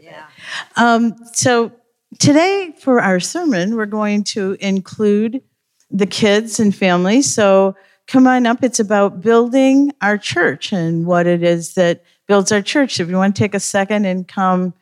do 0.00 0.06
that. 0.08 0.30
Um, 0.76 1.14
so 1.32 1.72
today 2.18 2.74
for 2.80 3.00
our 3.00 3.20
sermon, 3.20 3.76
we're 3.76 3.86
going 3.86 4.24
to 4.24 4.56
include 4.60 5.42
the 5.90 6.06
kids 6.06 6.58
and 6.58 6.74
families. 6.74 7.32
So 7.32 7.76
come 8.06 8.26
on 8.26 8.46
up. 8.46 8.64
It's 8.64 8.80
about 8.80 9.20
building 9.20 9.92
our 10.00 10.18
church 10.18 10.72
and 10.72 11.06
what 11.06 11.26
it 11.26 11.42
is 11.42 11.74
that 11.74 12.04
builds 12.26 12.50
our 12.50 12.62
church. 12.62 12.98
If 12.98 13.08
you 13.08 13.16
want 13.16 13.36
to 13.36 13.38
take 13.38 13.54
a 13.54 13.60
second 13.60 14.04
and 14.04 14.26
come, 14.26 14.74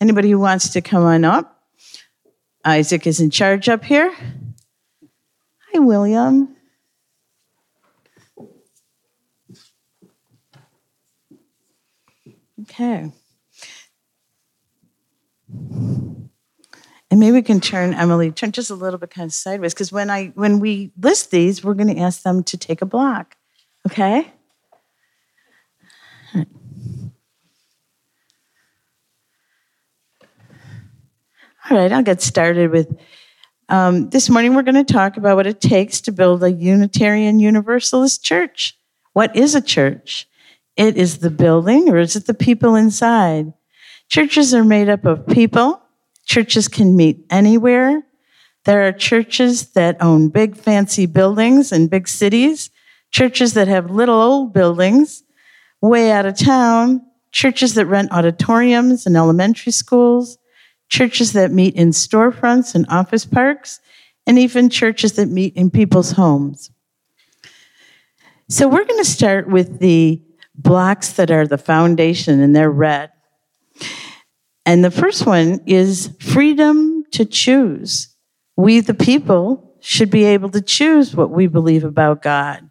anybody 0.00 0.30
who 0.30 0.38
wants 0.38 0.70
to 0.70 0.80
come 0.80 1.04
on 1.04 1.24
up. 1.24 1.54
Isaac 2.64 3.06
is 3.06 3.20
in 3.20 3.30
charge 3.30 3.68
up 3.68 3.84
here. 3.84 4.14
Hi, 5.72 5.78
William. 5.78 6.54
Okay. 12.62 13.10
And 17.18 17.26
maybe 17.26 17.32
we 17.32 17.42
can 17.42 17.58
turn 17.58 17.94
Emily, 17.94 18.30
turn 18.30 18.52
just 18.52 18.70
a 18.70 18.76
little 18.76 18.96
bit 18.96 19.10
kind 19.10 19.26
of 19.26 19.32
sideways, 19.32 19.74
because 19.74 19.90
when 19.90 20.08
I 20.08 20.26
when 20.36 20.60
we 20.60 20.92
list 20.96 21.32
these, 21.32 21.64
we're 21.64 21.74
going 21.74 21.92
to 21.92 22.00
ask 22.00 22.22
them 22.22 22.44
to 22.44 22.56
take 22.56 22.80
a 22.80 22.86
block. 22.86 23.34
Okay? 23.90 24.32
All 26.36 26.44
right, 31.76 31.90
I'll 31.90 32.04
get 32.04 32.22
started 32.22 32.70
with. 32.70 32.96
Um, 33.68 34.10
this 34.10 34.30
morning, 34.30 34.54
we're 34.54 34.62
going 34.62 34.76
to 34.76 34.84
talk 34.84 35.16
about 35.16 35.34
what 35.34 35.48
it 35.48 35.60
takes 35.60 36.00
to 36.02 36.12
build 36.12 36.44
a 36.44 36.52
Unitarian 36.52 37.40
Universalist 37.40 38.22
church. 38.22 38.78
What 39.12 39.34
is 39.34 39.56
a 39.56 39.60
church? 39.60 40.28
It 40.76 40.96
is 40.96 41.18
the 41.18 41.30
building, 41.30 41.88
or 41.88 41.98
is 41.98 42.14
it 42.14 42.26
the 42.26 42.32
people 42.32 42.76
inside? 42.76 43.54
Churches 44.08 44.54
are 44.54 44.62
made 44.62 44.88
up 44.88 45.04
of 45.04 45.26
people. 45.26 45.82
Churches 46.28 46.68
can 46.68 46.94
meet 46.94 47.24
anywhere. 47.30 48.02
There 48.64 48.86
are 48.86 48.92
churches 48.92 49.70
that 49.72 49.96
own 50.02 50.28
big, 50.28 50.56
fancy 50.56 51.06
buildings 51.06 51.72
in 51.72 51.88
big 51.88 52.06
cities, 52.06 52.70
churches 53.10 53.54
that 53.54 53.66
have 53.66 53.90
little 53.90 54.20
old 54.20 54.52
buildings 54.52 55.22
way 55.80 56.12
out 56.12 56.26
of 56.26 56.36
town, 56.36 57.00
churches 57.32 57.74
that 57.74 57.86
rent 57.86 58.12
auditoriums 58.12 59.06
and 59.06 59.16
elementary 59.16 59.72
schools, 59.72 60.36
churches 60.90 61.32
that 61.32 61.50
meet 61.50 61.74
in 61.74 61.90
storefronts 61.90 62.74
and 62.74 62.84
office 62.90 63.24
parks, 63.24 63.80
and 64.26 64.38
even 64.38 64.68
churches 64.68 65.14
that 65.14 65.28
meet 65.28 65.56
in 65.56 65.70
people's 65.70 66.12
homes. 66.12 66.70
So 68.50 68.68
we're 68.68 68.84
going 68.84 69.02
to 69.02 69.10
start 69.10 69.48
with 69.48 69.78
the 69.78 70.20
blocks 70.54 71.12
that 71.12 71.30
are 71.30 71.46
the 71.46 71.58
foundation, 71.58 72.40
and 72.40 72.54
they're 72.54 72.70
red. 72.70 73.10
And 74.68 74.84
the 74.84 74.90
first 74.90 75.26
one 75.26 75.60
is 75.66 76.14
freedom 76.20 77.04
to 77.12 77.24
choose. 77.24 78.14
We, 78.56 78.80
the 78.80 78.94
people, 78.94 79.76
should 79.80 80.10
be 80.10 80.24
able 80.24 80.50
to 80.50 80.60
choose 80.60 81.14
what 81.14 81.30
we 81.30 81.46
believe 81.46 81.84
about 81.84 82.20
God. 82.20 82.68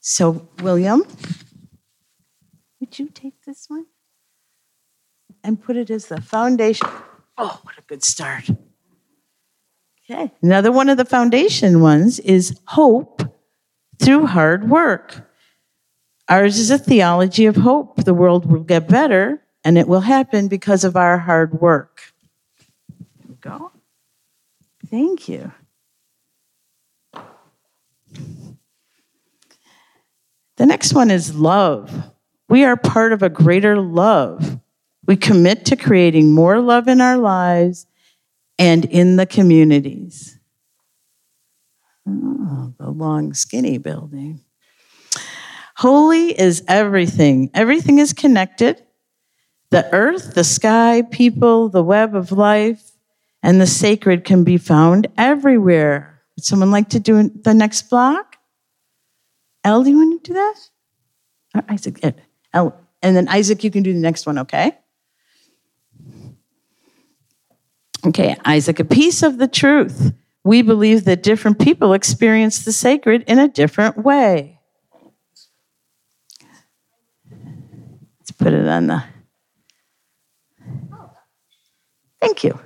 So, 0.00 0.48
William, 0.62 1.04
would 2.80 2.98
you 2.98 3.08
take 3.08 3.44
this 3.44 3.66
one? 3.68 3.86
and 5.44 5.62
put 5.62 5.76
it 5.76 5.90
as 5.90 6.06
the 6.06 6.20
foundation. 6.20 6.88
Oh, 7.36 7.58
what 7.62 7.78
a 7.78 7.82
good 7.82 8.04
start. 8.04 8.48
Okay. 10.10 10.32
Another 10.42 10.72
one 10.72 10.88
of 10.88 10.96
the 10.96 11.04
foundation 11.04 11.80
ones 11.80 12.18
is 12.20 12.58
hope 12.66 13.22
through 13.98 14.26
hard 14.26 14.68
work. 14.68 15.30
Ours 16.28 16.58
is 16.58 16.70
a 16.70 16.78
theology 16.78 17.46
of 17.46 17.56
hope. 17.56 18.04
The 18.04 18.14
world 18.14 18.50
will 18.50 18.62
get 18.62 18.88
better, 18.88 19.42
and 19.68 19.76
it 19.76 19.86
will 19.86 20.00
happen 20.00 20.48
because 20.48 20.82
of 20.82 20.96
our 20.96 21.18
hard 21.18 21.60
work. 21.60 22.14
Go. 23.42 23.70
Thank 24.86 25.28
you. 25.28 25.52
The 30.56 30.64
next 30.64 30.94
one 30.94 31.10
is 31.10 31.34
love. 31.34 31.92
We 32.48 32.64
are 32.64 32.78
part 32.78 33.12
of 33.12 33.22
a 33.22 33.28
greater 33.28 33.78
love. 33.78 34.58
We 35.06 35.16
commit 35.16 35.66
to 35.66 35.76
creating 35.76 36.32
more 36.32 36.60
love 36.60 36.88
in 36.88 37.02
our 37.02 37.18
lives 37.18 37.86
and 38.58 38.86
in 38.86 39.16
the 39.16 39.26
communities. 39.26 40.38
Oh, 42.08 42.72
the 42.78 42.88
long, 42.88 43.34
skinny 43.34 43.76
building. 43.76 44.40
Holy 45.76 46.30
is 46.40 46.64
everything. 46.66 47.50
Everything 47.52 47.98
is 47.98 48.14
connected. 48.14 48.82
The 49.70 49.92
earth, 49.92 50.34
the 50.34 50.44
sky, 50.44 51.02
people, 51.02 51.68
the 51.68 51.82
web 51.82 52.14
of 52.14 52.32
life, 52.32 52.92
and 53.42 53.60
the 53.60 53.66
sacred 53.66 54.24
can 54.24 54.44
be 54.44 54.56
found 54.56 55.06
everywhere. 55.16 56.22
Would 56.36 56.44
someone 56.44 56.70
like 56.70 56.88
to 56.90 57.00
do 57.00 57.28
the 57.28 57.54
next 57.54 57.90
block? 57.90 58.36
Elle, 59.64 59.84
do 59.84 59.90
you 59.90 59.96
want 59.96 60.24
to 60.24 60.30
do 60.30 60.34
that? 60.34 60.54
Or 61.54 61.64
Isaac, 61.68 62.00
Elle, 62.54 62.74
and 63.02 63.16
then 63.16 63.28
Isaac, 63.28 63.62
you 63.62 63.70
can 63.70 63.82
do 63.82 63.92
the 63.92 63.98
next 63.98 64.26
one, 64.26 64.38
okay? 64.38 64.72
Okay, 68.06 68.36
Isaac, 68.44 68.80
a 68.80 68.84
piece 68.84 69.22
of 69.22 69.38
the 69.38 69.48
truth. 69.48 70.12
We 70.44 70.62
believe 70.62 71.04
that 71.04 71.22
different 71.22 71.58
people 71.58 71.92
experience 71.92 72.64
the 72.64 72.72
sacred 72.72 73.24
in 73.26 73.38
a 73.38 73.48
different 73.48 73.98
way. 73.98 74.60
Let's 78.20 78.30
put 78.30 78.52
it 78.52 78.66
on 78.66 78.86
the. 78.86 79.04
Thank 82.38 82.54
you. 82.54 82.60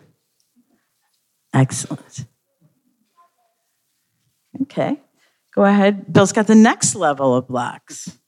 Excellent. 1.54 2.26
Okay, 4.60 5.00
go 5.54 5.64
ahead. 5.64 6.12
Bill's 6.12 6.32
got 6.32 6.46
the 6.46 6.54
next 6.54 6.94
level 6.94 7.34
of 7.34 7.48
blocks. 7.48 8.18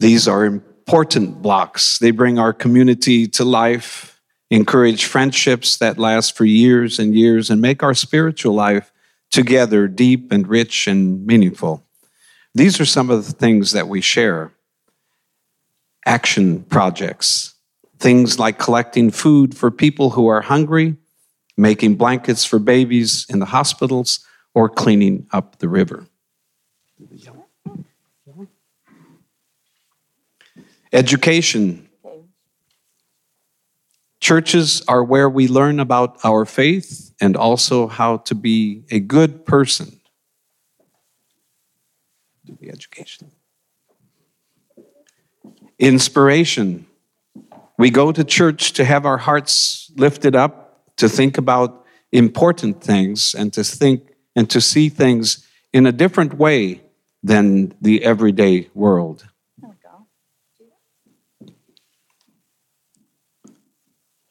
These 0.00 0.28
are 0.28 0.44
important 0.44 1.40
blocks. 1.40 1.98
They 1.98 2.10
bring 2.10 2.38
our 2.38 2.52
community 2.52 3.26
to 3.28 3.44
life, 3.44 4.20
encourage 4.50 5.06
friendships 5.06 5.78
that 5.78 5.96
last 5.96 6.36
for 6.36 6.44
years 6.44 6.98
and 6.98 7.14
years, 7.14 7.48
and 7.48 7.62
make 7.62 7.82
our 7.82 7.94
spiritual 7.94 8.54
life 8.54 8.92
together 9.30 9.88
deep 9.88 10.30
and 10.30 10.46
rich 10.46 10.86
and 10.86 11.24
meaningful. 11.24 11.86
These 12.54 12.80
are 12.80 12.86
some 12.86 13.08
of 13.08 13.26
the 13.26 13.32
things 13.32 13.72
that 13.72 13.88
we 13.88 14.02
share 14.02 14.52
action 16.04 16.64
projects, 16.64 17.54
things 17.98 18.38
like 18.38 18.58
collecting 18.58 19.10
food 19.10 19.56
for 19.56 19.70
people 19.70 20.10
who 20.10 20.28
are 20.28 20.40
hungry, 20.40 20.96
making 21.56 21.96
blankets 21.96 22.44
for 22.44 22.58
babies 22.58 23.26
in 23.28 23.38
the 23.38 23.46
hospitals, 23.46 24.20
or 24.54 24.68
cleaning 24.68 25.26
up 25.32 25.58
the 25.58 25.68
river. 25.68 26.06
Education. 30.92 31.88
Churches 34.20 34.82
are 34.88 35.04
where 35.04 35.28
we 35.28 35.46
learn 35.46 35.78
about 35.78 36.18
our 36.24 36.44
faith 36.44 37.14
and 37.20 37.36
also 37.36 37.86
how 37.86 38.18
to 38.18 38.34
be 38.34 38.84
a 38.90 38.98
good 38.98 39.46
person. 39.46 40.00
Do 42.44 42.56
the 42.60 42.70
education. 42.70 43.30
Inspiration. 45.78 46.87
We 47.78 47.90
go 47.90 48.10
to 48.10 48.24
church 48.24 48.72
to 48.72 48.84
have 48.84 49.06
our 49.06 49.18
hearts 49.18 49.90
lifted 49.96 50.34
up, 50.34 50.82
to 50.96 51.08
think 51.08 51.38
about 51.38 51.86
important 52.10 52.82
things, 52.82 53.34
and 53.34 53.52
to 53.52 53.62
think 53.62 54.02
and 54.34 54.50
to 54.50 54.60
see 54.60 54.88
things 54.88 55.46
in 55.72 55.86
a 55.86 55.92
different 55.92 56.34
way 56.34 56.82
than 57.22 57.74
the 57.80 58.04
everyday 58.04 58.68
world. 58.74 59.28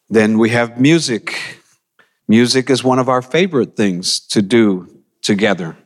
Then 0.10 0.38
we 0.38 0.50
have 0.50 0.80
music. 0.80 1.33
Music 2.27 2.69
is 2.69 2.83
one 2.83 3.00
of 3.00 3.10
our 3.10 3.21
favorite 3.21 3.75
things 3.75 4.19
to 4.27 4.42
do 4.42 5.04
together. 5.21 5.77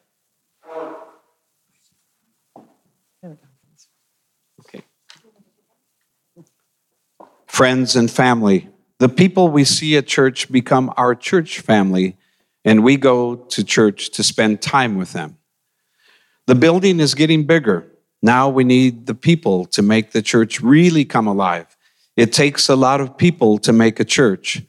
Friends 7.62 7.96
and 7.96 8.10
family. 8.10 8.70
The 8.98 9.08
people 9.08 9.50
we 9.50 9.66
see 9.66 9.96
at 9.96 10.08
church 10.08 10.52
become 10.52 10.92
our 10.98 11.14
church 11.14 11.60
family, 11.60 12.18
and 12.66 12.84
we 12.84 12.98
go 12.98 13.36
to 13.36 13.64
church 13.64 14.10
to 14.14 14.24
spend 14.24 14.64
time 14.64 14.98
with 14.98 15.14
them. 15.14 15.38
The 16.48 16.56
building 16.56 17.00
is 17.00 17.14
getting 17.14 17.44
bigger. 17.44 17.86
Now 18.24 18.50
we 18.50 18.64
need 18.64 19.06
the 19.06 19.14
people 19.14 19.66
to 19.66 19.84
make 19.84 20.10
the 20.10 20.24
church 20.24 20.60
really 20.62 21.06
come 21.06 21.28
alive 21.28 21.78
it 22.18 22.34
takes 22.34 22.68
a 22.68 22.76
lot 22.76 23.00
of 23.00 23.16
people 23.16 23.60
to 23.60 23.72
make 23.72 24.00
a 24.00 24.06
church. 24.06 24.64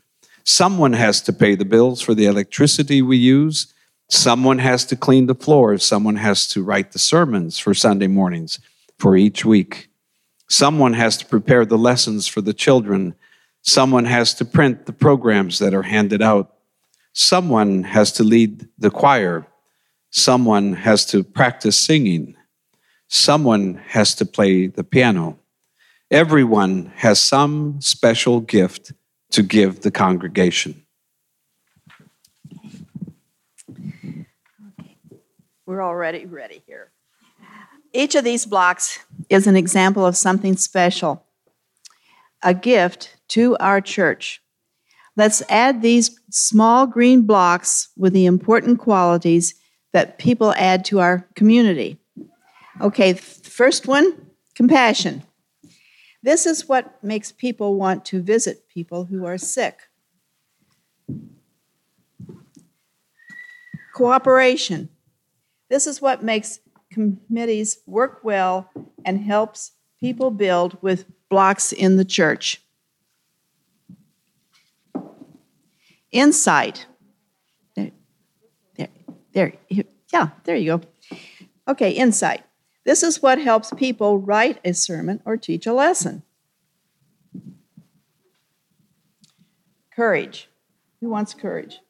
Someone 0.45 0.93
has 0.93 1.23
to 1.23 1.33
pay 1.33 1.55
the 1.55 1.65
bills 1.65 2.03
for 2.03 2.13
the 2.13 2.27
electricity 2.27 3.01
we 3.01 3.17
use. 3.17 3.73
Someone 4.11 4.59
has 4.59 4.85
to 4.85 4.97
clean 4.97 5.29
the 5.29 5.35
floors. 5.35 5.83
Someone 5.83 6.17
has 6.17 6.47
to 6.49 6.63
write 6.63 6.93
the 6.93 6.99
sermons 6.99 7.59
for 7.59 7.73
Sunday 7.73 8.07
mornings 8.07 8.61
for 8.99 9.17
each 9.17 9.47
week. 9.47 9.89
Someone 10.53 10.93
has 10.93 11.17
to 11.17 11.25
prepare 11.25 11.65
the 11.65 11.79
lessons 11.79 12.27
for 12.29 12.43
the 12.43 12.53
children. 12.53 13.15
Someone 13.63 14.05
has 14.05 14.35
to 14.35 14.45
print 14.45 14.85
the 14.85 14.93
programs 14.93 15.59
that 15.61 15.73
are 15.73 15.83
handed 15.83 16.21
out. 16.21 16.53
Someone 17.15 17.85
has 17.85 18.13
to 18.13 18.23
lead 18.23 18.69
the 18.77 18.91
choir. 18.91 19.47
Someone 20.11 20.75
has 20.75 21.07
to 21.07 21.25
practice 21.25 21.79
singing. 21.79 22.37
Someone 23.09 23.81
has 23.89 24.15
to 24.17 24.27
play 24.27 24.67
the 24.67 24.85
piano. 24.85 25.39
Everyone 26.11 26.93
has 26.97 27.19
some 27.23 27.81
special 27.81 28.41
gift 28.41 28.93
to 29.31 29.43
give 29.43 29.81
the 29.81 29.91
congregation. 29.91 30.85
Okay. 33.71 34.27
We're 35.65 35.83
already 35.83 36.27
ready 36.27 36.63
here. 36.67 36.91
Each 37.95 38.15
of 38.15 38.25
these 38.25 38.45
blocks 38.45 38.99
is 39.33 39.47
an 39.47 39.57
example 39.57 40.05
of 40.05 40.17
something 40.17 40.57
special, 40.57 41.25
a 42.43 42.53
gift 42.53 43.17
to 43.29 43.57
our 43.59 43.81
church. 43.81 44.43
Let's 45.17 45.43
add 45.49 45.81
these 45.81 46.19
small 46.31 46.87
green 46.87 47.23
blocks 47.23 47.89
with 47.97 48.13
the 48.13 48.27
important 48.27 48.79
qualities 48.79 49.55
that 49.93 50.19
people 50.19 50.55
add 50.57 50.85
to 50.87 51.01
our 51.01 51.27
community. 51.35 51.99
Okay, 52.81 53.15
first 53.15 53.87
one 53.87 54.27
compassion. 54.55 55.23
This 56.23 56.47
is 56.47 56.69
what 56.69 57.03
makes 57.03 57.33
people 57.33 57.77
want 57.77 58.05
to 58.07 58.23
visit 58.23 58.69
people 58.69 59.05
who 59.05 59.25
are 59.27 59.39
sick. 59.39 59.81
Cooperation. 63.95 64.89
This 65.69 65.87
is 65.87 66.01
what 66.01 66.23
makes 66.23 66.61
committees 66.93 67.79
work 67.87 68.21
well 68.23 68.71
and 69.05 69.21
helps 69.21 69.73
people 70.01 70.31
build 70.31 70.77
with 70.83 71.07
blocks 71.29 71.73
in 71.73 71.97
the 71.97 72.05
church. 72.05 72.61
Insight. 76.11 76.87
There, 77.75 77.91
there, 78.77 78.89
there, 79.33 79.53
yeah, 80.13 80.29
there 80.45 80.57
you 80.57 80.79
go. 80.79 81.19
Okay, 81.67 81.93
insight. 81.93 82.43
This 82.85 83.03
is 83.03 83.23
what 83.23 83.39
helps 83.39 83.73
people 83.73 84.19
write 84.19 84.59
a 84.65 84.75
sermon 84.75 85.23
or 85.25 85.37
teach 85.37 85.67
a 85.67 85.73
lesson. 85.73 86.23
Courage. 89.95 90.49
Who 91.01 91.09
wants 91.09 91.35
courage? 91.35 91.81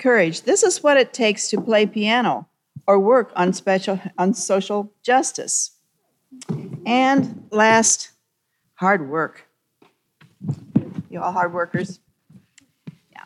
Courage. 0.00 0.42
This 0.42 0.62
is 0.62 0.82
what 0.82 0.96
it 0.96 1.12
takes 1.12 1.48
to 1.50 1.60
play 1.60 1.86
piano 1.86 2.48
or 2.86 2.98
work 2.98 3.32
on 3.36 3.52
special 3.52 4.00
on 4.18 4.34
social 4.34 4.92
justice. 5.02 5.72
And 6.86 7.46
last, 7.50 8.10
hard 8.74 9.08
work. 9.08 9.46
You 11.08 11.20
all 11.20 11.32
hard 11.32 11.52
workers? 11.52 12.00
Yeah. 13.12 13.24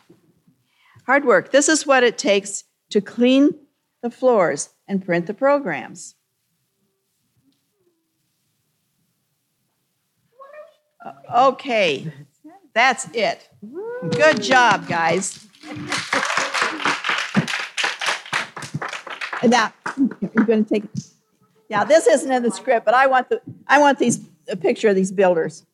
Hard 1.05 1.25
work. 1.25 1.51
This 1.51 1.69
is 1.69 1.87
what 1.87 2.03
it 2.03 2.17
takes 2.17 2.63
to 2.89 3.01
clean 3.01 3.55
the 4.01 4.09
floors 4.09 4.69
and 4.87 5.03
print 5.03 5.27
the 5.27 5.33
programs. 5.33 6.15
Okay, 11.33 12.11
that's 12.73 13.07
it. 13.13 13.47
Good 14.11 14.41
job, 14.41 14.87
guys. 14.87 15.44
Now 19.49 19.73
you're 19.97 20.45
going 20.45 20.65
to 20.65 20.69
take. 20.69 20.83
Yeah, 21.69 21.83
this 21.83 22.05
isn't 22.07 22.31
in 22.31 22.43
the 22.43 22.51
script, 22.51 22.85
but 22.85 22.93
I 22.93 23.07
want 23.07 23.29
the 23.29 23.41
I 23.67 23.79
want 23.79 23.99
these 23.99 24.19
a 24.47 24.55
picture 24.55 24.89
of 24.89 24.95
these 24.95 25.11
builders. 25.11 25.65